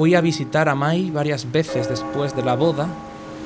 Fui 0.00 0.14
a 0.14 0.22
visitar 0.22 0.70
a 0.70 0.74
Mai 0.74 1.10
varias 1.10 1.52
veces 1.52 1.90
después 1.90 2.34
de 2.34 2.42
la 2.42 2.56
boda 2.56 2.88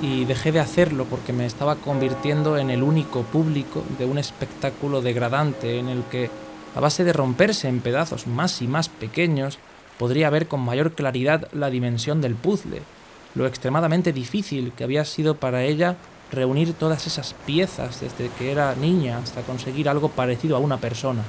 y 0.01 0.25
dejé 0.25 0.53
de 0.53 0.61
hacerlo 0.61 1.05
porque 1.05 1.33
me 1.33 1.47
estaba 1.47 1.75
convirtiendo 1.75 2.59
en 2.59 2.71
el 2.71 2.85
único 2.85 3.23
público 3.23 3.83
de 3.99 4.05
un 4.05 4.19
espectáculo 4.19 5.03
degradante 5.03 5.81
en 5.81 5.89
el 5.89 6.05
que, 6.05 6.31
a 6.77 6.79
base 6.79 7.03
de 7.03 7.13
romperse 7.13 7.67
en 7.67 7.81
pedazos 7.81 8.29
más 8.29 8.63
y 8.63 8.69
más 8.69 8.89
pequeños, 8.89 9.59
podría 9.99 10.31
ver 10.31 10.47
con 10.47 10.61
mayor 10.61 10.93
claridad 10.93 11.49
la 11.53 11.71
dimensión 11.71 12.21
del 12.21 12.37
puzzle, 12.37 12.83
lo 13.35 13.49
extremadamente 13.49 14.13
difícil 14.13 14.71
que 14.77 14.85
había 14.85 15.05
sido 15.05 15.35
para 15.35 15.65
ella 15.65 15.97
reunir 16.31 16.75
todas 16.75 17.09
esas 17.09 17.35
piezas 17.47 18.01
desde 18.01 18.31
que 18.39 18.53
era 18.53 18.77
niña 18.77 19.19
hasta 19.19 19.43
conseguir 19.43 19.89
algo 19.89 20.09
parecido 20.09 20.55
a 20.55 20.61
una 20.61 20.77
persona. 20.77 21.25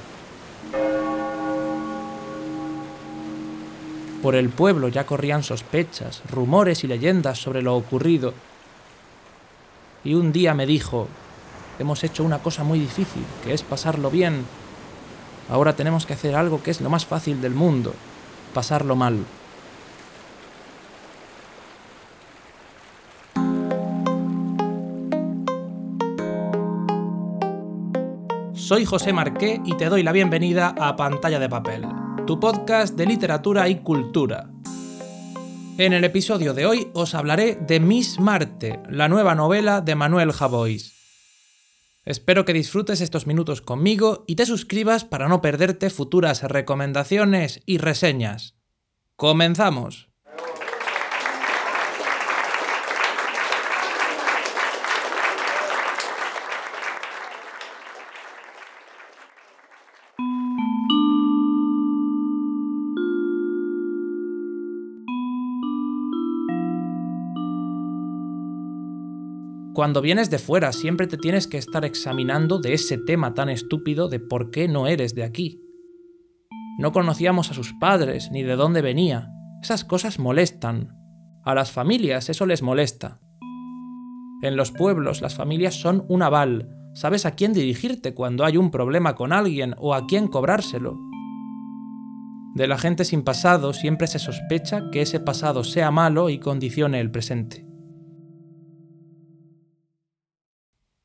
Por 4.26 4.34
el 4.34 4.48
pueblo 4.48 4.88
ya 4.88 5.06
corrían 5.06 5.44
sospechas, 5.44 6.20
rumores 6.28 6.82
y 6.82 6.88
leyendas 6.88 7.38
sobre 7.38 7.62
lo 7.62 7.76
ocurrido. 7.76 8.34
Y 10.02 10.14
un 10.14 10.32
día 10.32 10.52
me 10.52 10.66
dijo, 10.66 11.06
hemos 11.78 12.02
hecho 12.02 12.24
una 12.24 12.40
cosa 12.40 12.64
muy 12.64 12.80
difícil, 12.80 13.22
que 13.44 13.54
es 13.54 13.62
pasarlo 13.62 14.10
bien. 14.10 14.44
Ahora 15.48 15.76
tenemos 15.76 16.06
que 16.06 16.14
hacer 16.14 16.34
algo 16.34 16.60
que 16.60 16.72
es 16.72 16.80
lo 16.80 16.90
más 16.90 17.06
fácil 17.06 17.40
del 17.40 17.54
mundo, 17.54 17.94
pasarlo 18.52 18.96
mal. 18.96 19.24
Soy 28.54 28.84
José 28.86 29.12
Marqué 29.12 29.60
y 29.64 29.76
te 29.76 29.88
doy 29.88 30.02
la 30.02 30.10
bienvenida 30.10 30.74
a 30.80 30.96
Pantalla 30.96 31.38
de 31.38 31.48
Papel, 31.48 31.86
tu 32.26 32.40
podcast 32.40 32.96
de 32.96 33.06
literatura 33.06 33.68
y 33.68 33.76
cultura. 33.76 34.50
En 35.78 35.92
el 35.92 36.02
episodio 36.02 36.54
de 36.54 36.66
hoy 36.66 36.88
os 36.92 37.14
hablaré 37.14 37.54
de 37.54 37.78
Miss 37.78 38.18
Marte, 38.18 38.80
la 38.90 39.08
nueva 39.08 39.36
novela 39.36 39.80
de 39.80 39.94
Manuel 39.94 40.32
Javois. 40.32 40.92
Espero 42.04 42.44
que 42.44 42.52
disfrutes 42.52 43.00
estos 43.00 43.28
minutos 43.28 43.62
conmigo 43.62 44.24
y 44.26 44.34
te 44.34 44.44
suscribas 44.44 45.04
para 45.04 45.28
no 45.28 45.40
perderte 45.40 45.88
futuras 45.88 46.42
recomendaciones 46.42 47.60
y 47.64 47.78
reseñas. 47.78 48.56
¡Comenzamos! 49.14 50.08
Cuando 69.76 70.00
vienes 70.00 70.30
de 70.30 70.38
fuera 70.38 70.72
siempre 70.72 71.06
te 71.06 71.18
tienes 71.18 71.46
que 71.46 71.58
estar 71.58 71.84
examinando 71.84 72.58
de 72.58 72.72
ese 72.72 72.96
tema 72.96 73.34
tan 73.34 73.50
estúpido 73.50 74.08
de 74.08 74.20
por 74.20 74.50
qué 74.50 74.68
no 74.68 74.86
eres 74.86 75.14
de 75.14 75.22
aquí. 75.22 75.60
No 76.78 76.92
conocíamos 76.92 77.50
a 77.50 77.54
sus 77.54 77.74
padres 77.74 78.30
ni 78.32 78.42
de 78.42 78.56
dónde 78.56 78.80
venía. 78.80 79.28
Esas 79.62 79.84
cosas 79.84 80.18
molestan. 80.18 80.96
A 81.44 81.54
las 81.54 81.72
familias 81.72 82.30
eso 82.30 82.46
les 82.46 82.62
molesta. 82.62 83.20
En 84.40 84.56
los 84.56 84.72
pueblos 84.72 85.20
las 85.20 85.34
familias 85.34 85.74
son 85.74 86.06
un 86.08 86.22
aval. 86.22 86.70
Sabes 86.94 87.26
a 87.26 87.32
quién 87.32 87.52
dirigirte 87.52 88.14
cuando 88.14 88.46
hay 88.46 88.56
un 88.56 88.70
problema 88.70 89.14
con 89.14 89.30
alguien 89.30 89.74
o 89.76 89.92
a 89.92 90.06
quién 90.06 90.28
cobrárselo. 90.28 90.96
De 92.54 92.66
la 92.66 92.78
gente 92.78 93.04
sin 93.04 93.22
pasado 93.24 93.74
siempre 93.74 94.06
se 94.06 94.20
sospecha 94.20 94.84
que 94.90 95.02
ese 95.02 95.20
pasado 95.20 95.64
sea 95.64 95.90
malo 95.90 96.30
y 96.30 96.38
condicione 96.38 96.98
el 96.98 97.10
presente. 97.10 97.65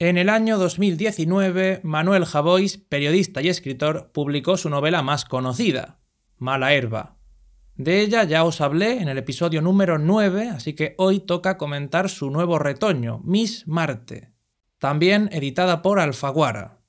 En 0.01 0.17
el 0.17 0.29
año 0.29 0.57
2019, 0.57 1.81
Manuel 1.83 2.25
Javois, 2.25 2.79
periodista 2.79 3.43
y 3.43 3.49
escritor, 3.49 4.09
publicó 4.11 4.57
su 4.57 4.67
novela 4.67 5.03
más 5.03 5.25
conocida, 5.25 5.99
Mala 6.39 6.73
Herba. 6.73 7.17
De 7.75 8.01
ella 8.01 8.23
ya 8.23 8.43
os 8.43 8.61
hablé 8.61 8.99
en 8.99 9.09
el 9.09 9.19
episodio 9.19 9.61
número 9.61 9.99
9, 9.99 10.49
así 10.49 10.73
que 10.73 10.95
hoy 10.97 11.19
toca 11.19 11.59
comentar 11.59 12.09
su 12.09 12.31
nuevo 12.31 12.57
retoño, 12.57 13.21
Miss 13.23 13.67
Marte, 13.67 14.31
también 14.79 15.29
editada 15.31 15.83
por 15.83 15.99
Alfaguara. 15.99 16.79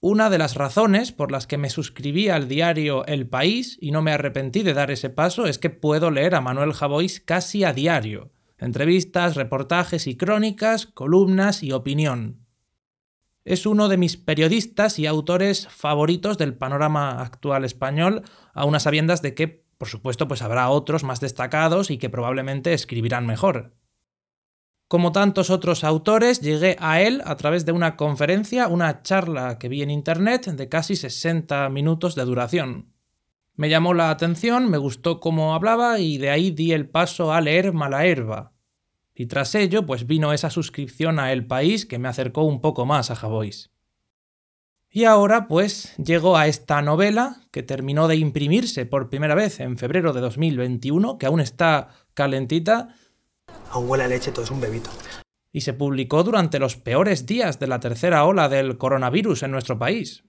Una 0.00 0.28
de 0.28 0.38
las 0.38 0.56
razones 0.56 1.12
por 1.12 1.30
las 1.30 1.46
que 1.46 1.56
me 1.56 1.70
suscribí 1.70 2.30
al 2.30 2.48
diario 2.48 3.06
El 3.06 3.28
País 3.28 3.78
y 3.80 3.92
no 3.92 4.02
me 4.02 4.10
arrepentí 4.10 4.64
de 4.64 4.74
dar 4.74 4.90
ese 4.90 5.08
paso 5.08 5.46
es 5.46 5.58
que 5.58 5.70
puedo 5.70 6.10
leer 6.10 6.34
a 6.34 6.40
Manuel 6.40 6.72
Javois 6.72 7.20
casi 7.20 7.62
a 7.62 7.72
diario 7.72 8.32
entrevistas, 8.60 9.36
reportajes 9.36 10.06
y 10.06 10.16
crónicas, 10.16 10.86
columnas 10.86 11.62
y 11.62 11.72
opinión. 11.72 12.46
Es 13.44 13.66
uno 13.66 13.88
de 13.88 13.96
mis 13.96 14.16
periodistas 14.16 14.98
y 14.98 15.06
autores 15.06 15.66
favoritos 15.68 16.38
del 16.38 16.54
panorama 16.54 17.22
actual 17.22 17.64
español, 17.64 18.22
a 18.52 18.64
unas 18.64 18.82
sabiendas 18.82 19.22
de 19.22 19.34
que, 19.34 19.64
por 19.78 19.88
supuesto, 19.88 20.28
pues 20.28 20.42
habrá 20.42 20.68
otros 20.68 21.04
más 21.04 21.20
destacados 21.20 21.90
y 21.90 21.98
que 21.98 22.10
probablemente 22.10 22.74
escribirán 22.74 23.26
mejor. 23.26 23.74
Como 24.88 25.12
tantos 25.12 25.50
otros 25.50 25.84
autores, 25.84 26.40
llegué 26.40 26.76
a 26.80 27.00
él 27.00 27.22
a 27.24 27.36
través 27.36 27.64
de 27.64 27.72
una 27.72 27.96
conferencia, 27.96 28.66
una 28.66 29.02
charla 29.02 29.56
que 29.58 29.68
vi 29.68 29.82
en 29.82 29.90
internet 29.90 30.46
de 30.46 30.68
casi 30.68 30.96
60 30.96 31.68
minutos 31.70 32.16
de 32.16 32.24
duración. 32.24 32.92
Me 33.60 33.68
llamó 33.68 33.92
la 33.92 34.08
atención, 34.08 34.70
me 34.70 34.78
gustó 34.78 35.20
cómo 35.20 35.52
hablaba 35.52 35.98
y 35.98 36.16
de 36.16 36.30
ahí 36.30 36.50
di 36.50 36.72
el 36.72 36.88
paso 36.88 37.30
a 37.30 37.42
leer 37.42 37.74
Malaherba. 37.74 38.54
Y 39.14 39.26
tras 39.26 39.54
ello, 39.54 39.84
pues 39.84 40.06
vino 40.06 40.32
esa 40.32 40.48
suscripción 40.48 41.18
a 41.18 41.30
El 41.30 41.46
País 41.46 41.84
que 41.84 41.98
me 41.98 42.08
acercó 42.08 42.44
un 42.44 42.62
poco 42.62 42.86
más 42.86 43.10
a 43.10 43.16
Javois. 43.16 43.70
Y 44.88 45.04
ahora, 45.04 45.46
pues, 45.46 45.94
llego 45.98 46.38
a 46.38 46.46
esta 46.46 46.80
novela 46.80 47.42
que 47.50 47.62
terminó 47.62 48.08
de 48.08 48.16
imprimirse 48.16 48.86
por 48.86 49.10
primera 49.10 49.34
vez 49.34 49.60
en 49.60 49.76
febrero 49.76 50.14
de 50.14 50.22
2021, 50.22 51.18
que 51.18 51.26
aún 51.26 51.40
está 51.40 51.88
calentita. 52.14 52.94
Aún 53.72 53.90
huele 53.90 54.04
a 54.04 54.08
leche, 54.08 54.32
todo 54.32 54.46
es 54.46 54.50
un 54.50 54.62
bebito. 54.62 54.88
Y 55.52 55.60
se 55.60 55.74
publicó 55.74 56.22
durante 56.22 56.58
los 56.58 56.76
peores 56.76 57.26
días 57.26 57.58
de 57.58 57.66
la 57.66 57.78
tercera 57.78 58.24
ola 58.24 58.48
del 58.48 58.78
coronavirus 58.78 59.42
en 59.42 59.50
nuestro 59.50 59.78
país. 59.78 60.24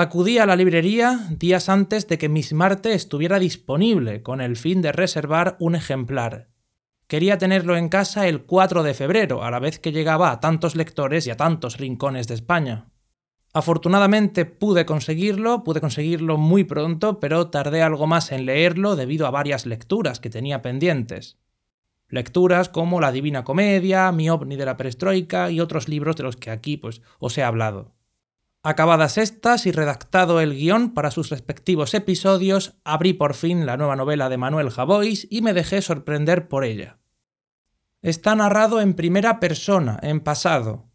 Acudí 0.00 0.38
a 0.38 0.46
la 0.46 0.54
librería 0.54 1.26
días 1.28 1.68
antes 1.68 2.06
de 2.06 2.18
que 2.18 2.28
Miss 2.28 2.52
Marte 2.52 2.92
estuviera 2.92 3.40
disponible, 3.40 4.22
con 4.22 4.40
el 4.40 4.56
fin 4.56 4.80
de 4.80 4.92
reservar 4.92 5.56
un 5.58 5.74
ejemplar. 5.74 6.50
Quería 7.08 7.36
tenerlo 7.36 7.76
en 7.76 7.88
casa 7.88 8.28
el 8.28 8.44
4 8.44 8.84
de 8.84 8.94
febrero, 8.94 9.42
a 9.42 9.50
la 9.50 9.58
vez 9.58 9.80
que 9.80 9.90
llegaba 9.90 10.30
a 10.30 10.38
tantos 10.38 10.76
lectores 10.76 11.26
y 11.26 11.30
a 11.30 11.36
tantos 11.36 11.78
rincones 11.78 12.28
de 12.28 12.34
España. 12.34 12.92
Afortunadamente 13.52 14.44
pude 14.44 14.86
conseguirlo, 14.86 15.64
pude 15.64 15.80
conseguirlo 15.80 16.36
muy 16.36 16.62
pronto, 16.62 17.18
pero 17.18 17.50
tardé 17.50 17.82
algo 17.82 18.06
más 18.06 18.30
en 18.30 18.46
leerlo 18.46 18.94
debido 18.94 19.26
a 19.26 19.32
varias 19.32 19.66
lecturas 19.66 20.20
que 20.20 20.30
tenía 20.30 20.62
pendientes. 20.62 21.38
Lecturas 22.08 22.68
como 22.68 23.00
La 23.00 23.10
Divina 23.10 23.42
Comedia, 23.42 24.12
Mi 24.12 24.30
ovni 24.30 24.54
de 24.54 24.64
la 24.64 24.76
perestroika 24.76 25.50
y 25.50 25.58
otros 25.58 25.88
libros 25.88 26.14
de 26.14 26.22
los 26.22 26.36
que 26.36 26.52
aquí 26.52 26.76
pues 26.76 27.02
os 27.18 27.36
he 27.36 27.42
hablado. 27.42 27.97
Acabadas 28.68 29.16
estas 29.16 29.64
y 29.64 29.72
redactado 29.72 30.42
el 30.42 30.54
guion 30.54 30.92
para 30.92 31.10
sus 31.10 31.30
respectivos 31.30 31.94
episodios, 31.94 32.74
abrí 32.84 33.14
por 33.14 33.32
fin 33.32 33.64
la 33.64 33.78
nueva 33.78 33.96
novela 33.96 34.28
de 34.28 34.36
Manuel 34.36 34.68
Javois 34.68 35.26
y 35.30 35.40
me 35.40 35.54
dejé 35.54 35.80
sorprender 35.80 36.48
por 36.48 36.64
ella. 36.64 36.98
Está 38.02 38.34
narrado 38.34 38.82
en 38.82 38.92
primera 38.92 39.40
persona, 39.40 39.98
en 40.02 40.20
pasado. 40.20 40.90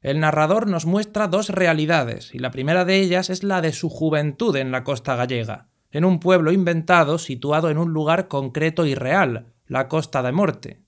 El 0.00 0.18
narrador 0.18 0.66
nos 0.66 0.84
muestra 0.84 1.28
dos 1.28 1.48
realidades, 1.48 2.34
y 2.34 2.40
la 2.40 2.50
primera 2.50 2.84
de 2.84 2.98
ellas 2.98 3.30
es 3.30 3.44
la 3.44 3.60
de 3.60 3.72
su 3.72 3.88
juventud 3.88 4.56
en 4.56 4.72
la 4.72 4.82
costa 4.82 5.14
gallega, 5.14 5.68
en 5.92 6.04
un 6.04 6.18
pueblo 6.18 6.50
inventado 6.50 7.18
situado 7.18 7.70
en 7.70 7.78
un 7.78 7.92
lugar 7.92 8.26
concreto 8.26 8.84
y 8.84 8.96
real, 8.96 9.54
la 9.68 9.86
Costa 9.86 10.24
de 10.24 10.32
Morte. 10.32 10.85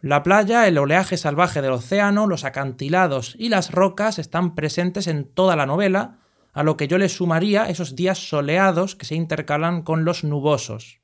La 0.00 0.22
playa, 0.22 0.68
el 0.68 0.78
oleaje 0.78 1.16
salvaje 1.16 1.60
del 1.60 1.72
océano, 1.72 2.28
los 2.28 2.44
acantilados 2.44 3.34
y 3.36 3.48
las 3.48 3.72
rocas 3.72 4.20
están 4.20 4.54
presentes 4.54 5.08
en 5.08 5.24
toda 5.24 5.56
la 5.56 5.66
novela, 5.66 6.20
a 6.52 6.62
lo 6.62 6.76
que 6.76 6.86
yo 6.86 6.98
le 6.98 7.08
sumaría 7.08 7.68
esos 7.68 7.96
días 7.96 8.28
soleados 8.28 8.94
que 8.94 9.06
se 9.06 9.16
intercalan 9.16 9.82
con 9.82 10.04
los 10.04 10.22
nubosos. 10.22 11.00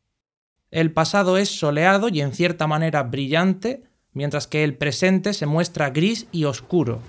El 0.71 0.93
pasado 0.93 1.39
es 1.39 1.49
soleado 1.49 2.09
y 2.09 2.21
en 2.21 2.33
cierta 2.33 2.69
manera 2.69 3.03
brillante, 3.03 3.83
mientras 4.13 4.47
que 4.47 4.63
el 4.63 4.77
presente 4.77 5.33
se 5.33 5.47
muestra 5.47 5.91
gris 5.91 6.29
y 6.31 6.45
oscuro. 6.45 7.01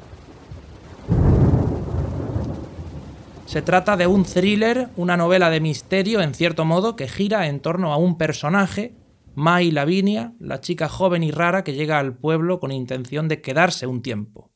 Se 3.46 3.62
trata 3.62 3.96
de 3.96 4.08
un 4.08 4.26
thriller, 4.26 4.90
una 4.96 5.18
novela 5.18 5.52
de 5.52 5.60
misterio 5.60 6.22
en 6.22 6.34
cierto 6.34 6.66
modo 6.66 6.96
que 6.96 7.08
gira 7.08 7.46
en 7.46 7.60
torno 7.60 7.94
a 7.94 7.98
un 7.98 8.18
personaje 8.18 8.96
Mai 9.36 9.72
Lavinia, 9.72 10.34
la 10.40 10.62
chica 10.62 10.90
joven 10.90 11.24
y 11.24 11.32
rara 11.32 11.64
que 11.64 11.74
llega 11.74 12.00
al 12.00 12.18
pueblo 12.18 12.60
con 12.60 12.72
intención 12.72 13.28
de 13.28 13.42
quedarse 13.42 13.86
un 13.86 14.02
tiempo. 14.02 14.52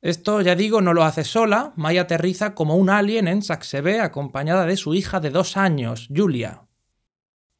Esto, 0.00 0.40
ya 0.40 0.54
digo, 0.54 0.80
no 0.80 0.94
lo 0.94 1.04
hace 1.04 1.24
sola, 1.24 1.72
Mai 1.76 1.98
aterriza 1.98 2.54
como 2.54 2.76
un 2.76 2.90
alien 2.90 3.28
en 3.28 3.42
Saxebe 3.42 4.00
acompañada 4.00 4.66
de 4.66 4.76
su 4.76 4.94
hija 4.94 5.20
de 5.20 5.30
dos 5.30 5.56
años, 5.56 6.08
Julia. 6.14 6.62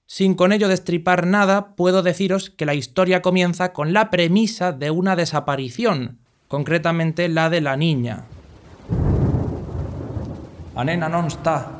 Sin 0.06 0.34
con 0.34 0.52
ello 0.52 0.68
destripar 0.68 1.26
nada, 1.26 1.76
puedo 1.76 2.02
deciros 2.02 2.50
que 2.50 2.64
la 2.64 2.74
historia 2.74 3.20
comienza 3.20 3.72
con 3.72 3.92
la 3.92 4.08
premisa 4.08 4.72
de 4.72 4.90
una 4.90 5.16
desaparición, 5.16 6.18
concretamente 6.48 7.28
la 7.28 7.50
de 7.50 7.60
la 7.60 7.76
niña. 7.76 8.24
A 10.78 10.84
nena 10.86 11.10
non 11.10 11.26
está. 11.26 11.77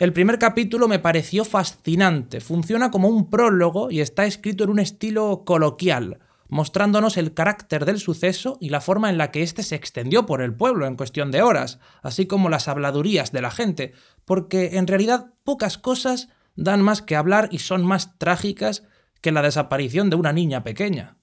El 0.00 0.12
primer 0.12 0.40
capítulo 0.40 0.88
me 0.88 0.98
pareció 0.98 1.44
fascinante, 1.44 2.40
funciona 2.40 2.90
como 2.90 3.08
un 3.08 3.30
prólogo 3.30 3.92
y 3.92 4.00
está 4.00 4.26
escrito 4.26 4.64
en 4.64 4.70
un 4.70 4.80
estilo 4.80 5.44
coloquial, 5.46 6.18
mostrándonos 6.48 7.16
el 7.16 7.32
carácter 7.32 7.84
del 7.84 8.00
suceso 8.00 8.58
y 8.60 8.70
la 8.70 8.80
forma 8.80 9.08
en 9.08 9.18
la 9.18 9.30
que 9.30 9.42
éste 9.42 9.62
se 9.62 9.76
extendió 9.76 10.26
por 10.26 10.42
el 10.42 10.52
pueblo 10.52 10.86
en 10.86 10.96
cuestión 10.96 11.30
de 11.30 11.42
horas, 11.42 11.78
así 12.02 12.26
como 12.26 12.48
las 12.48 12.66
habladurías 12.66 13.30
de 13.30 13.42
la 13.42 13.52
gente, 13.52 13.92
porque 14.24 14.78
en 14.78 14.88
realidad 14.88 15.32
pocas 15.44 15.78
cosas 15.78 16.28
dan 16.56 16.82
más 16.82 17.00
que 17.00 17.14
hablar 17.14 17.48
y 17.52 17.60
son 17.60 17.86
más 17.86 18.18
trágicas 18.18 18.82
que 19.20 19.30
la 19.30 19.42
desaparición 19.42 20.10
de 20.10 20.16
una 20.16 20.32
niña 20.32 20.64
pequeña. 20.64 21.18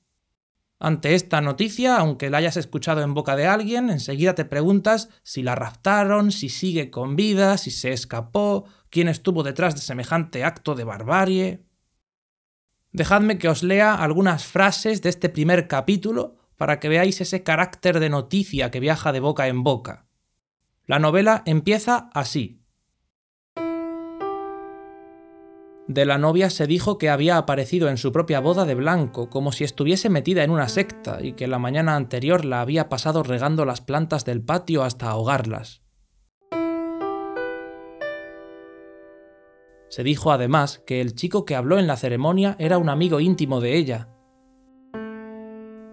Ante 0.83 1.13
esta 1.13 1.41
noticia, 1.41 1.97
aunque 1.97 2.31
la 2.31 2.39
hayas 2.39 2.57
escuchado 2.57 3.03
en 3.03 3.13
boca 3.13 3.35
de 3.35 3.45
alguien, 3.45 3.91
enseguida 3.91 4.33
te 4.33 4.45
preguntas 4.45 5.09
si 5.21 5.43
la 5.43 5.53
raptaron, 5.53 6.31
si 6.31 6.49
sigue 6.49 6.89
con 6.89 7.15
vida, 7.15 7.59
si 7.59 7.69
se 7.69 7.91
escapó, 7.91 8.65
quién 8.89 9.07
estuvo 9.07 9.43
detrás 9.43 9.75
de 9.75 9.81
semejante 9.81 10.43
acto 10.43 10.73
de 10.73 10.83
barbarie. 10.83 11.63
Dejadme 12.91 13.37
que 13.37 13.47
os 13.47 13.61
lea 13.61 13.93
algunas 13.93 14.43
frases 14.45 15.03
de 15.03 15.09
este 15.09 15.29
primer 15.29 15.67
capítulo 15.67 16.37
para 16.57 16.79
que 16.79 16.89
veáis 16.89 17.21
ese 17.21 17.43
carácter 17.43 17.99
de 17.99 18.09
noticia 18.09 18.71
que 18.71 18.79
viaja 18.79 19.11
de 19.11 19.19
boca 19.19 19.47
en 19.47 19.61
boca. 19.61 20.07
La 20.87 20.97
novela 20.97 21.43
empieza 21.45 22.09
así. 22.15 22.60
De 25.91 26.05
la 26.05 26.17
novia 26.17 26.49
se 26.49 26.67
dijo 26.67 26.97
que 26.97 27.09
había 27.09 27.35
aparecido 27.35 27.89
en 27.89 27.97
su 27.97 28.13
propia 28.13 28.39
boda 28.39 28.63
de 28.63 28.75
blanco, 28.75 29.29
como 29.29 29.51
si 29.51 29.65
estuviese 29.65 30.07
metida 30.07 30.41
en 30.45 30.49
una 30.49 30.69
secta, 30.69 31.21
y 31.21 31.33
que 31.33 31.47
la 31.47 31.59
mañana 31.59 31.97
anterior 31.97 32.45
la 32.45 32.61
había 32.61 32.87
pasado 32.87 33.23
regando 33.23 33.65
las 33.65 33.81
plantas 33.81 34.23
del 34.23 34.41
patio 34.41 34.83
hasta 34.83 35.09
ahogarlas. 35.09 35.81
Se 39.89 40.03
dijo 40.03 40.31
además 40.31 40.81
que 40.87 41.01
el 41.01 41.13
chico 41.13 41.43
que 41.43 41.57
habló 41.57 41.77
en 41.77 41.87
la 41.87 41.97
ceremonia 41.97 42.55
era 42.57 42.77
un 42.77 42.87
amigo 42.87 43.19
íntimo 43.19 43.59
de 43.59 43.75
ella. 43.75 44.07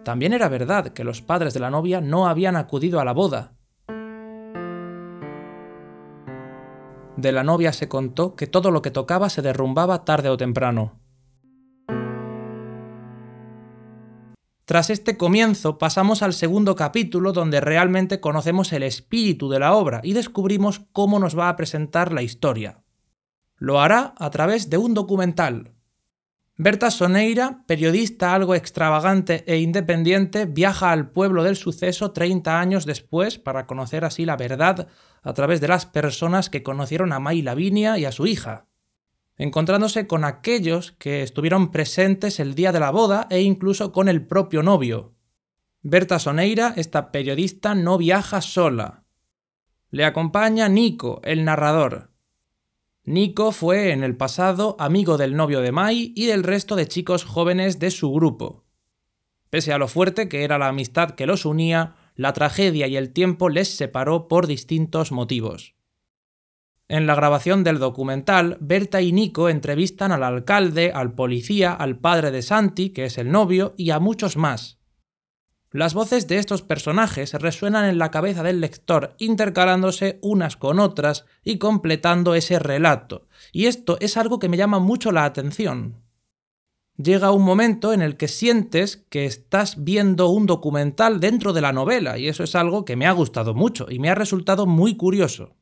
También 0.05 0.33
era 0.33 0.49
verdad 0.49 0.91
que 0.91 1.03
los 1.03 1.23
padres 1.23 1.55
de 1.55 1.61
la 1.61 1.71
novia 1.71 2.00
no 2.00 2.29
habían 2.29 2.55
acudido 2.55 3.00
a 3.00 3.05
la 3.05 3.12
boda. 3.12 3.57
De 7.19 7.32
la 7.32 7.43
novia 7.43 7.73
se 7.73 7.88
contó 7.88 8.37
que 8.37 8.47
todo 8.47 8.70
lo 8.70 8.81
que 8.81 8.93
tocaba 8.93 9.29
se 9.29 9.43
derrumbaba 9.43 10.05
tarde 10.05 10.29
o 10.29 10.37
temprano. 10.37 11.00
Tras 14.65 14.88
este 14.88 15.17
comienzo 15.17 15.79
pasamos 15.79 16.23
al 16.23 16.32
segundo 16.32 16.76
capítulo 16.76 17.32
donde 17.32 17.61
realmente 17.61 18.20
conocemos 18.20 18.73
el 18.73 18.85
espíritu 18.85 19.49
de 19.49 19.59
la 19.59 19.75
obra 19.75 20.00
y 20.05 20.12
descubrimos 20.12 20.87
cómo 20.93 21.19
nos 21.19 21.37
va 21.37 21.49
a 21.49 21.56
presentar 21.56 22.12
la 22.12 22.23
historia. 22.23 22.85
Lo 23.56 23.81
hará 23.81 24.14
a 24.17 24.31
través 24.31 24.71
de 24.71 24.76
un 24.76 24.94
documental. 24.94 25.75
Berta 26.60 26.90
Soneira, 26.90 27.62
periodista 27.69 28.34
algo 28.34 28.56
extravagante 28.56 29.44
e 29.46 29.58
independiente, 29.58 30.44
viaja 30.44 30.90
al 30.90 31.12
pueblo 31.12 31.44
del 31.44 31.55
suceso 31.55 32.10
30 32.10 32.58
años 32.58 32.84
después 32.84 33.38
para 33.38 33.69
conocer 33.69 34.05
así 34.05 34.25
la 34.25 34.37
verdad 34.37 34.88
a 35.22 35.32
través 35.34 35.60
de 35.60 35.69
las 35.69 35.87
personas 35.87 36.50
que 36.50 36.64
conocieron 36.64 37.12
a 37.12 37.20
May 37.20 37.43
Lavinia 37.43 37.96
y 37.96 38.06
a 38.06 38.10
su 38.10 38.26
hija, 38.26 38.66
encontrándose 39.37 40.08
con 40.08 40.25
aquellos 40.25 40.90
que 40.99 41.22
estuvieron 41.22 41.70
presentes 41.70 42.40
el 42.40 42.56
día 42.56 42.72
de 42.72 42.81
la 42.81 42.90
boda 42.90 43.28
e 43.31 43.40
incluso 43.40 43.93
con 43.93 44.08
el 44.08 44.26
propio 44.26 44.64
novio. 44.64 45.14
Berta 45.82 46.19
Soneira, 46.19 46.75
esta 46.75 47.12
periodista, 47.12 47.76
no 47.76 47.99
viaja 47.99 48.40
sola. 48.40 49.04
Le 49.90 50.04
acompaña 50.04 50.69
Nico, 50.69 51.20
el 51.22 51.44
narrador, 51.44 52.11
Nico 53.08 53.52
fue 53.52 53.93
en 53.93 54.05
el 54.05 54.19
pasado 54.19 54.76
amigo 54.78 55.16
del 55.16 55.34
novio 55.34 55.62
de 55.62 55.72
Mai 55.72 56.12
y 56.14 56.26
del 56.26 56.43
resto 56.43 56.76
de 56.76 56.87
chicos 56.87 57.25
jóvenes 57.25 57.78
de 57.78 57.90
su 57.90 58.12
grupo. 58.12 58.66
Pese 59.49 59.72
a 59.72 59.78
lo 59.78 59.88
fuerte 59.88 60.28
que 60.28 60.44
era 60.44 60.58
la 60.58 60.69
amistad 60.69 61.12
que 61.12 61.25
los 61.25 61.46
unía, 61.46 61.94
la 62.16 62.34
tragedia 62.34 62.87
y 62.87 62.99
el 62.99 63.14
tiempo 63.14 63.49
les 63.49 63.75
separó 63.75 64.28
por 64.28 64.46
distintos 64.46 65.10
motivos. 65.10 65.75
En 66.87 67.06
la 67.06 67.14
grabación 67.14 67.64
del 67.64 67.78
documental, 67.78 68.58
Berta 68.60 69.00
y 69.00 69.12
Nico 69.12 69.49
entrevistan 69.49 70.12
al 70.12 70.22
alcalde, 70.22 70.93
al 70.94 71.14
policía, 71.14 71.72
al 71.72 71.99
padre 71.99 72.31
de 72.31 72.43
Santi, 72.43 72.90
que 72.90 73.06
es 73.06 73.16
el 73.16 73.31
novio, 73.31 73.72
y 73.78 73.88
a 73.88 74.00
muchos 74.00 74.37
más. 74.37 74.77
Las 75.70 75.93
voces 75.93 76.26
de 76.26 76.38
estos 76.38 76.62
personajes 76.62 77.35
resuenan 77.35 77.85
en 77.85 77.99
la 77.99 78.11
cabeza 78.11 78.43
del 78.43 78.61
lector, 78.61 79.15
intercalándose 79.19 80.19
unas 80.23 80.56
con 80.56 80.81
otras 80.81 81.26
y 81.44 81.59
completando 81.59 82.35
ese 82.35 82.59
relato, 82.59 83.29
y 83.53 83.67
esto 83.67 83.99
es 84.00 84.17
algo 84.17 84.38
que 84.38 84.49
me 84.49 84.56
llama 84.56 84.79
mucho 84.79 85.12
la 85.12 85.26
atención. 85.26 86.03
Llega 86.97 87.32
un 87.32 87.44
momento 87.44 87.93
en 87.93 88.00
el 88.00 88.17
que 88.17 88.29
sientes 88.29 89.05
que 89.11 89.26
estás 89.26 89.85
viendo 89.85 90.31
un 90.31 90.47
documental 90.47 91.20
dentro 91.20 91.53
de 91.53 91.61
la 91.61 91.75
novela, 91.75 92.19
y 92.19 92.29
eso 92.29 92.44
es 92.44 92.55
algo 92.55 92.87
que 92.87 92.97
me 92.97 93.06
ha 93.06 93.12
gustado 93.12 93.53
mucho 93.53 93.88
y 93.91 93.99
me 93.99 94.09
ha 94.09 94.14
resultado 94.14 94.64
muy 94.67 94.97
curioso. 94.97 95.57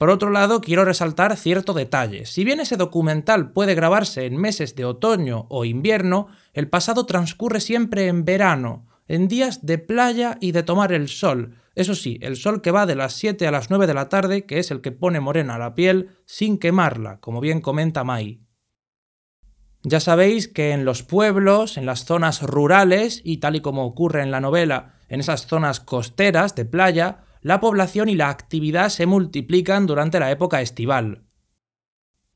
Por 0.00 0.08
otro 0.08 0.30
lado, 0.30 0.62
quiero 0.62 0.86
resaltar 0.86 1.36
cierto 1.36 1.74
detalle. 1.74 2.24
Si 2.24 2.42
bien 2.42 2.58
ese 2.58 2.78
documental 2.78 3.52
puede 3.52 3.74
grabarse 3.74 4.24
en 4.24 4.38
meses 4.38 4.74
de 4.74 4.86
otoño 4.86 5.44
o 5.50 5.66
invierno, 5.66 6.28
el 6.54 6.70
pasado 6.70 7.04
transcurre 7.04 7.60
siempre 7.60 8.06
en 8.06 8.24
verano, 8.24 8.86
en 9.08 9.28
días 9.28 9.66
de 9.66 9.76
playa 9.76 10.38
y 10.40 10.52
de 10.52 10.62
tomar 10.62 10.94
el 10.94 11.08
sol. 11.08 11.54
Eso 11.74 11.94
sí, 11.94 12.18
el 12.22 12.36
sol 12.36 12.62
que 12.62 12.70
va 12.70 12.86
de 12.86 12.94
las 12.94 13.12
7 13.12 13.46
a 13.46 13.50
las 13.50 13.68
9 13.68 13.86
de 13.86 13.92
la 13.92 14.08
tarde, 14.08 14.46
que 14.46 14.58
es 14.58 14.70
el 14.70 14.80
que 14.80 14.90
pone 14.90 15.20
morena 15.20 15.58
la 15.58 15.74
piel 15.74 16.08
sin 16.24 16.56
quemarla, 16.56 17.20
como 17.20 17.42
bien 17.42 17.60
comenta 17.60 18.02
Mai. 18.02 18.40
Ya 19.82 20.00
sabéis 20.00 20.48
que 20.48 20.70
en 20.70 20.86
los 20.86 21.02
pueblos, 21.02 21.76
en 21.76 21.84
las 21.84 22.06
zonas 22.06 22.40
rurales, 22.40 23.20
y 23.22 23.36
tal 23.36 23.54
y 23.54 23.60
como 23.60 23.84
ocurre 23.84 24.22
en 24.22 24.30
la 24.30 24.40
novela, 24.40 24.94
en 25.10 25.20
esas 25.20 25.46
zonas 25.46 25.78
costeras 25.78 26.54
de 26.54 26.64
playa, 26.64 27.18
la 27.40 27.60
población 27.60 28.08
y 28.08 28.14
la 28.14 28.28
actividad 28.28 28.88
se 28.88 29.06
multiplican 29.06 29.86
durante 29.86 30.20
la 30.20 30.30
época 30.30 30.60
estival. 30.60 31.24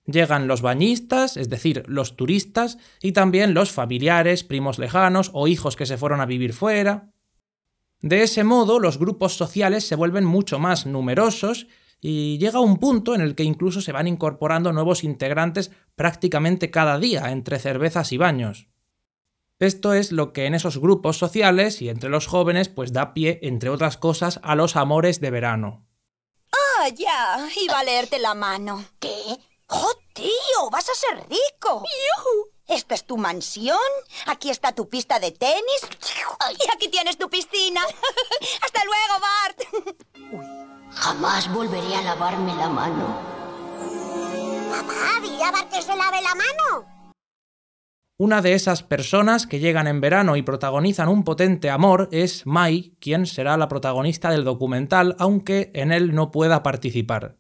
Llegan 0.07 0.49
los 0.49 0.61
bañistas, 0.61 1.37
es 1.37 1.49
decir, 1.49 1.83
los 1.87 2.17
turistas, 2.17 2.79
y 3.03 3.13
también 3.13 3.55
los 3.55 3.73
familiares, 3.73 4.45
primos 4.45 4.79
lejanos 4.79 5.31
o 5.33 5.47
hijos 5.49 5.77
que 5.77 5.87
se 5.87 5.97
fueron 5.97 6.21
a 6.21 6.27
vivir 6.27 6.53
fuera. 6.53 7.11
De 8.01 8.23
ese 8.23 8.45
modo, 8.45 8.81
los 8.81 8.99
grupos 8.99 9.35
sociales 9.35 9.87
se 9.87 9.97
vuelven 9.97 10.25
mucho 10.25 10.59
más 10.59 10.85
numerosos 10.85 11.69
y 12.03 12.37
llega 12.37 12.61
un 12.61 12.77
punto 12.77 13.15
en 13.15 13.23
el 13.23 13.35
que 13.35 13.45
incluso 13.45 13.81
se 13.81 13.93
van 13.93 14.07
incorporando 14.07 14.75
nuevos 14.75 15.05
integrantes 15.05 15.71
prácticamente 15.97 16.71
cada 16.71 16.99
día 16.99 17.31
entre 17.31 17.59
cervezas 17.59 18.13
y 18.13 18.19
baños. 18.19 18.69
Esto 19.65 19.95
es 19.95 20.13
lo 20.13 20.35
que 20.35 20.45
en 20.45 20.55
esos 20.55 20.79
grupos 20.79 21.17
sociales 21.17 21.81
y 21.81 21.89
entre 21.89 22.11
los 22.11 22.27
jóvenes 22.27 22.69
pues 22.69 22.93
da 22.93 23.15
pie, 23.15 23.39
entre 23.43 23.71
otras 23.71 23.97
cosas, 23.97 24.39
a 24.43 24.55
los 24.55 24.77
amores 24.77 25.21
de 25.23 25.31
verano. 25.31 25.87
¡Ah, 26.53 26.89
ya! 26.89 27.49
Iba 27.63 27.79
a 27.79 27.85
leerte 27.85 28.19
la 28.19 28.35
mano. 28.35 28.85
¿Qué? 29.01 29.39
¡Oh, 29.69 29.93
tío! 30.13 30.71
¡Vas 30.71 30.89
a 30.91 30.95
ser 30.95 31.17
rico! 31.31 31.83
¡Yuhu! 31.83 32.51
Esta 32.67 32.95
es 32.95 33.05
tu 33.05 33.17
mansión, 33.17 33.79
aquí 34.27 34.51
está 34.51 34.73
tu 34.73 34.89
pista 34.89 35.19
de 35.19 35.33
tenis 35.33 35.81
y 36.51 36.71
aquí 36.75 36.89
tienes 36.89 37.19
tu 37.19 37.29
piscina. 37.29 37.83
¡Hasta 38.63 38.81
luego, 38.85 39.15
Bart! 39.21 40.93
Jamás 40.93 41.53
volveré 41.53 41.97
a 41.97 42.03
lavarme 42.03 42.55
la 42.55 42.69
mano. 42.69 43.19
Papá, 44.71 45.21
dile 45.23 45.43
a 45.43 45.51
Bart 45.51 45.71
que 45.71 45.83
se 45.83 45.97
lave 45.97 46.23
la 46.23 46.35
mano. 46.35 46.94
Una 48.17 48.43
de 48.43 48.53
esas 48.53 48.85
personas 48.85 49.45
que 49.49 49.59
llegan 49.59 49.89
en 49.89 50.01
verano 50.01 50.37
y 50.37 50.43
protagonizan 50.43 51.09
un 51.09 51.25
potente 51.25 51.69
amor 51.69 52.09
es 52.13 52.47
Mai, 52.47 52.95
quien 53.01 53.27
será 53.27 53.57
la 53.57 53.67
protagonista 53.67 54.31
del 54.31 54.45
documental, 54.45 55.17
aunque 55.19 55.73
en 55.75 55.91
él 55.91 56.15
no 56.15 56.31
pueda 56.31 56.63
participar. 56.63 57.39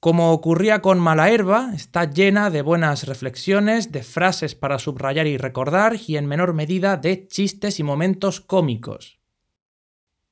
Como 0.00 0.32
ocurría 0.32 0.82
con 0.82 0.98
Mala 0.98 1.30
Herba, 1.30 1.70
está 1.74 2.10
llena 2.10 2.50
de 2.50 2.60
buenas 2.60 3.06
reflexiones, 3.06 3.90
de 3.90 4.02
frases 4.02 4.54
para 4.54 4.78
subrayar 4.78 5.26
y 5.26 5.38
recordar 5.38 5.96
y 6.06 6.18
en 6.18 6.26
menor 6.26 6.52
medida 6.52 6.98
de 6.98 7.26
chistes 7.26 7.80
y 7.80 7.84
momentos 7.84 8.42
cómicos. 8.42 9.18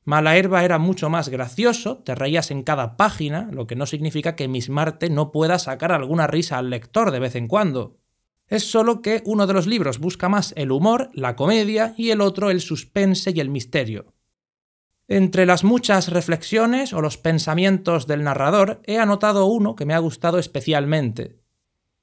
Mala 0.04 0.36
Herba 0.36 0.62
era 0.62 0.78
mucho 0.78 1.08
más 1.08 1.30
gracioso, 1.30 2.02
te 2.04 2.14
reías 2.14 2.50
en 2.50 2.64
cada 2.64 2.98
página, 2.98 3.48
lo 3.50 3.66
que 3.66 3.76
no 3.76 3.86
significa 3.86 4.36
que 4.36 4.48
Miss 4.48 4.68
Marte 4.68 5.08
no 5.08 5.32
pueda 5.32 5.58
sacar 5.58 5.92
alguna 5.92 6.26
risa 6.26 6.58
al 6.58 6.68
lector 6.68 7.12
de 7.12 7.20
vez 7.20 7.34
en 7.34 7.48
cuando. 7.48 8.00
Es 8.50 8.68
solo 8.68 9.00
que 9.00 9.22
uno 9.24 9.46
de 9.46 9.54
los 9.54 9.68
libros 9.68 10.00
busca 10.00 10.28
más 10.28 10.52
el 10.56 10.72
humor, 10.72 11.10
la 11.14 11.36
comedia 11.36 11.94
y 11.96 12.10
el 12.10 12.20
otro 12.20 12.50
el 12.50 12.60
suspense 12.60 13.30
y 13.30 13.38
el 13.38 13.48
misterio. 13.48 14.12
Entre 15.06 15.46
las 15.46 15.62
muchas 15.62 16.08
reflexiones 16.08 16.92
o 16.92 17.00
los 17.00 17.16
pensamientos 17.16 18.08
del 18.08 18.24
narrador 18.24 18.82
he 18.84 18.98
anotado 18.98 19.46
uno 19.46 19.76
que 19.76 19.86
me 19.86 19.94
ha 19.94 19.98
gustado 19.98 20.38
especialmente. 20.38 21.38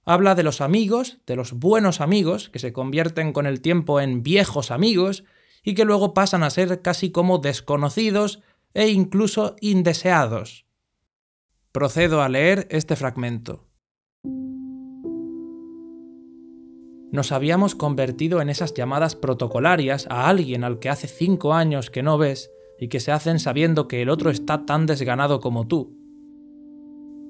Habla 0.05 0.35
de 0.35 0.43
los 0.43 0.61
amigos, 0.61 1.17
de 1.25 1.35
los 1.35 1.51
buenos 1.51 1.99
amigos, 1.99 2.49
que 2.49 2.59
se 2.59 2.71
convierten 2.71 3.33
con 3.33 3.45
el 3.45 3.59
tiempo 3.59 3.99
en 3.99 4.23
viejos 4.23 4.71
amigos 4.71 5.25
y 5.63 5.73
que 5.73 5.83
luego 5.83 6.13
pasan 6.13 6.43
a 6.43 6.49
ser 6.49 6.81
casi 6.81 7.11
como 7.11 7.39
desconocidos 7.39 8.41
e 8.73 8.87
incluso 8.87 9.57
indeseados. 9.59 10.65
Procedo 11.73 12.21
a 12.21 12.29
leer 12.29 12.67
este 12.71 12.95
fragmento. 12.95 13.67
Nos 17.11 17.31
habíamos 17.31 17.73
convertido 17.73 18.41
en 18.41 18.49
esas 18.49 18.73
llamadas 18.73 19.15
protocolarias 19.15 20.07
a 20.09 20.27
alguien 20.27 20.63
al 20.63 20.79
que 20.79 20.89
hace 20.89 21.07
cinco 21.07 21.53
años 21.53 21.89
que 21.89 22.03
no 22.03 22.17
ves 22.17 22.51
y 22.79 22.89
que 22.89 22.99
se 22.99 23.11
hacen 23.11 23.39
sabiendo 23.39 23.87
que 23.87 24.01
el 24.01 24.09
otro 24.09 24.29
está 24.29 24.65
tan 24.65 24.85
desganado 24.85 25.39
como 25.39 25.67
tú. 25.67 25.95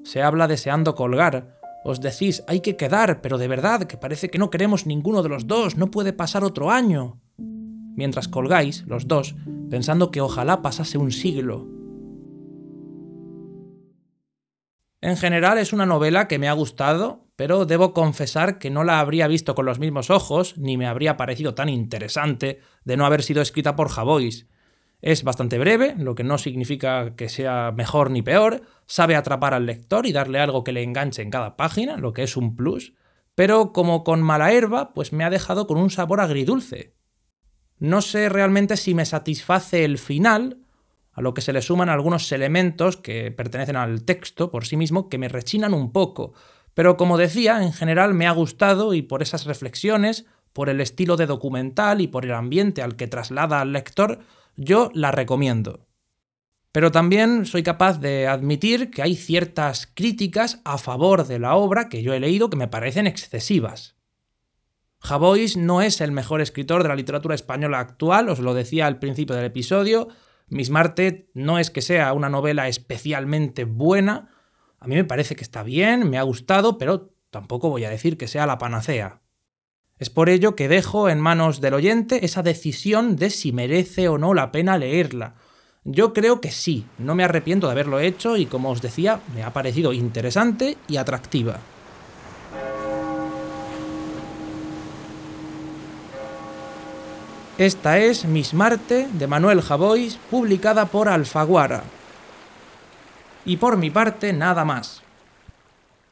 Se 0.02 0.22
habla 0.22 0.48
deseando 0.48 0.94
colgar, 0.94 1.58
os 1.84 2.00
decís 2.00 2.42
hay 2.48 2.60
que 2.60 2.76
quedar, 2.76 3.20
pero 3.20 3.38
de 3.38 3.46
verdad 3.46 3.84
que 3.84 3.96
parece 3.96 4.30
que 4.30 4.38
no 4.38 4.50
queremos 4.50 4.86
ninguno 4.86 5.22
de 5.22 5.28
los 5.28 5.46
dos, 5.46 5.76
no 5.76 5.90
puede 5.90 6.12
pasar 6.12 6.42
otro 6.42 6.70
año. 6.70 7.20
Mientras 7.94 8.28
colgáis, 8.28 8.84
los 8.86 9.06
dos, 9.06 9.36
pensando 9.70 10.10
que 10.10 10.20
ojalá 10.20 10.60
pasase 10.60 10.98
un 10.98 11.12
siglo. 11.12 11.77
En 15.00 15.16
general 15.16 15.58
es 15.58 15.72
una 15.72 15.86
novela 15.86 16.26
que 16.28 16.38
me 16.38 16.48
ha 16.48 16.52
gustado, 16.52 17.26
pero 17.36 17.66
debo 17.66 17.92
confesar 17.92 18.58
que 18.58 18.70
no 18.70 18.82
la 18.82 19.00
habría 19.00 19.28
visto 19.28 19.54
con 19.54 19.66
los 19.66 19.78
mismos 19.78 20.10
ojos, 20.10 20.58
ni 20.58 20.76
me 20.76 20.86
habría 20.86 21.16
parecido 21.16 21.54
tan 21.54 21.68
interesante 21.68 22.60
de 22.84 22.96
no 22.96 23.06
haber 23.06 23.22
sido 23.22 23.40
escrita 23.40 23.76
por 23.76 23.88
Javois, 23.88 24.48
es 25.00 25.22
bastante 25.22 25.58
breve, 25.58 25.94
lo 25.96 26.14
que 26.14 26.24
no 26.24 26.38
significa 26.38 27.14
que 27.14 27.28
sea 27.28 27.72
mejor 27.72 28.10
ni 28.10 28.22
peor, 28.22 28.62
sabe 28.86 29.14
atrapar 29.14 29.54
al 29.54 29.66
lector 29.66 30.06
y 30.06 30.12
darle 30.12 30.40
algo 30.40 30.64
que 30.64 30.72
le 30.72 30.82
enganche 30.82 31.22
en 31.22 31.30
cada 31.30 31.56
página, 31.56 31.96
lo 31.96 32.12
que 32.12 32.24
es 32.24 32.36
un 32.36 32.56
plus, 32.56 32.94
pero 33.36 33.72
como 33.72 34.02
con 34.02 34.22
mala 34.22 34.52
herba, 34.52 34.92
pues 34.94 35.12
me 35.12 35.22
ha 35.22 35.30
dejado 35.30 35.68
con 35.68 35.78
un 35.78 35.90
sabor 35.90 36.20
agridulce. 36.20 36.96
No 37.78 38.02
sé 38.02 38.28
realmente 38.28 38.76
si 38.76 38.94
me 38.94 39.04
satisface 39.04 39.84
el 39.84 39.98
final, 39.98 40.64
a 41.18 41.20
lo 41.20 41.34
que 41.34 41.40
se 41.40 41.52
le 41.52 41.62
suman 41.62 41.88
algunos 41.88 42.30
elementos 42.30 42.96
que 42.96 43.32
pertenecen 43.32 43.74
al 43.74 44.04
texto 44.04 44.52
por 44.52 44.64
sí 44.64 44.76
mismo 44.76 45.08
que 45.08 45.18
me 45.18 45.28
rechinan 45.28 45.74
un 45.74 45.90
poco, 45.90 46.32
pero 46.74 46.96
como 46.96 47.18
decía, 47.18 47.60
en 47.60 47.72
general 47.72 48.14
me 48.14 48.28
ha 48.28 48.30
gustado 48.30 48.94
y 48.94 49.02
por 49.02 49.20
esas 49.20 49.44
reflexiones, 49.44 50.26
por 50.52 50.68
el 50.68 50.80
estilo 50.80 51.16
de 51.16 51.26
documental 51.26 52.00
y 52.00 52.06
por 52.06 52.24
el 52.24 52.34
ambiente 52.34 52.82
al 52.82 52.94
que 52.94 53.08
traslada 53.08 53.60
al 53.60 53.72
lector, 53.72 54.20
yo 54.54 54.92
la 54.94 55.10
recomiendo. 55.10 55.88
Pero 56.70 56.92
también 56.92 57.46
soy 57.46 57.64
capaz 57.64 57.98
de 57.98 58.28
admitir 58.28 58.92
que 58.92 59.02
hay 59.02 59.16
ciertas 59.16 59.88
críticas 59.92 60.60
a 60.64 60.78
favor 60.78 61.26
de 61.26 61.40
la 61.40 61.56
obra 61.56 61.88
que 61.88 62.00
yo 62.00 62.14
he 62.14 62.20
leído 62.20 62.48
que 62.48 62.56
me 62.56 62.68
parecen 62.68 63.08
excesivas. 63.08 63.96
Javois 65.00 65.56
no 65.56 65.82
es 65.82 66.00
el 66.00 66.12
mejor 66.12 66.40
escritor 66.40 66.84
de 66.84 66.90
la 66.90 66.94
literatura 66.94 67.34
española 67.34 67.80
actual, 67.80 68.28
os 68.28 68.38
lo 68.38 68.54
decía 68.54 68.86
al 68.86 69.00
principio 69.00 69.34
del 69.34 69.46
episodio. 69.46 70.06
Miss 70.50 70.70
Marte 70.70 71.30
no 71.34 71.58
es 71.58 71.70
que 71.70 71.82
sea 71.82 72.12
una 72.12 72.28
novela 72.28 72.68
especialmente 72.68 73.64
buena. 73.64 74.30
A 74.78 74.86
mí 74.86 74.94
me 74.94 75.04
parece 75.04 75.36
que 75.36 75.44
está 75.44 75.62
bien, 75.62 76.08
me 76.08 76.18
ha 76.18 76.22
gustado, 76.22 76.78
pero 76.78 77.14
tampoco 77.30 77.68
voy 77.68 77.84
a 77.84 77.90
decir 77.90 78.16
que 78.16 78.28
sea 78.28 78.46
la 78.46 78.58
panacea. 78.58 79.20
Es 79.98 80.10
por 80.10 80.28
ello 80.28 80.54
que 80.54 80.68
dejo 80.68 81.08
en 81.08 81.20
manos 81.20 81.60
del 81.60 81.74
oyente 81.74 82.24
esa 82.24 82.42
decisión 82.42 83.16
de 83.16 83.30
si 83.30 83.52
merece 83.52 84.08
o 84.08 84.16
no 84.16 84.32
la 84.32 84.52
pena 84.52 84.78
leerla. 84.78 85.34
Yo 85.84 86.12
creo 86.12 86.40
que 86.40 86.50
sí, 86.50 86.86
no 86.98 87.14
me 87.14 87.24
arrepiento 87.24 87.66
de 87.66 87.72
haberlo 87.72 87.98
hecho 87.98 88.36
y 88.36 88.46
como 88.46 88.70
os 88.70 88.80
decía, 88.80 89.20
me 89.34 89.42
ha 89.42 89.52
parecido 89.52 89.92
interesante 89.92 90.76
y 90.86 90.96
atractiva. 90.96 91.58
Esta 97.58 97.98
es 97.98 98.24
Miss 98.24 98.54
Marte 98.54 99.08
de 99.12 99.26
Manuel 99.26 99.60
Javois, 99.62 100.16
publicada 100.30 100.86
por 100.86 101.08
Alfaguara. 101.08 101.82
Y 103.44 103.56
por 103.56 103.76
mi 103.76 103.90
parte, 103.90 104.32
nada 104.32 104.64
más. 104.64 105.02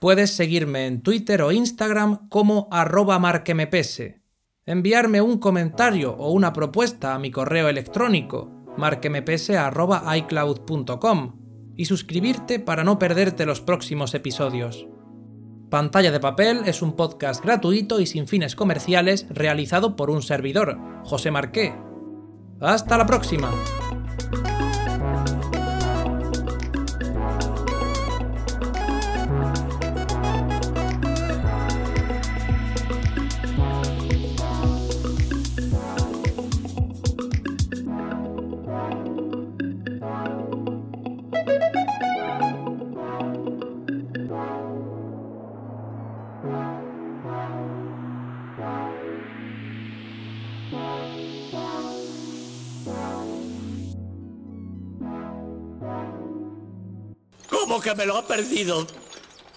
Puedes 0.01 0.33
seguirme 0.33 0.89
en 0.89 1.03
Twitter 1.03 1.43
o 1.43 1.53
Instagram 1.53 2.29
como 2.31 2.67
arroba 2.73 3.21
marquemepese. 3.21 4.23
Enviarme 4.67 5.21
un 5.21 5.39
comentario 5.39 6.17
o 6.19 6.33
una 6.33 6.53
propuesta 6.53 7.15
a 7.15 7.21
mi 7.21 7.31
correo 7.31 7.69
electrónico 7.69 8.51
marquemepese.icloud.com 8.77 11.33
y 11.77 11.85
suscribirte 11.85 12.59
para 12.59 12.83
no 12.83 12.99
perderte 12.99 13.47
los 13.47 13.61
próximos 13.61 14.15
episodios. 14.15 14.89
Pantalla 15.71 16.13
de 16.13 16.21
Papel 16.21 16.63
es 16.67 16.81
un 16.81 16.95
podcast 16.95 17.43
gratuito 17.45 17.99
y 17.99 18.07
sin 18.07 18.29
fines 18.29 18.55
comerciales 18.55 19.27
realizado 19.31 19.97
por 19.97 20.11
un 20.11 20.23
servidor, 20.23 20.79
José 21.05 21.33
Marqué. 21.33 21.75
¡Hasta 22.61 22.97
la 22.97 23.05
próxima! 23.05 23.51
¿Cómo 57.77 57.85
que 57.85 57.95
me 57.95 58.07
lo 58.07 58.17
ha 58.17 58.27
perdido? 58.27 58.87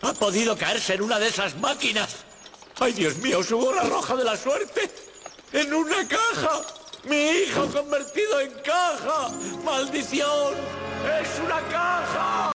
¿Ha 0.01 0.11
podido 0.11 0.57
caerse 0.57 0.95
en 0.95 1.03
una 1.03 1.17
de 1.19 1.29
esas 1.29 1.57
máquinas? 1.57 2.17
¡Ay, 2.77 2.91
Dios 2.91 3.15
mío, 3.19 3.41
su 3.41 3.57
gorra 3.57 3.83
roja 3.83 4.13
de 4.17 4.25
la 4.25 4.35
suerte! 4.35 4.91
¡En 5.53 5.73
una 5.73 6.05
caja! 6.05 6.61
¡Mi 7.05 7.15
hijo 7.15 7.65
convertido 7.67 8.41
en 8.41 8.51
caja! 8.55 9.29
¡Maldición! 9.63 10.53
¡Es 11.21 11.39
una 11.39 11.61
caja! 11.69 12.51